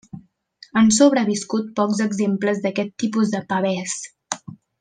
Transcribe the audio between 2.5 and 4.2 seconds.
d’aquest tipus de pavès.